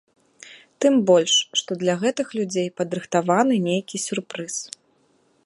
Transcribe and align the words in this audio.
Тым 0.85 0.93
больш, 1.09 1.33
што 1.61 1.71
для 1.83 1.95
гэтых 2.05 2.27
людзей 2.39 2.67
падрыхтаваны 2.81 3.55
нейкі 3.69 4.03
сюрпрыз. 4.07 4.55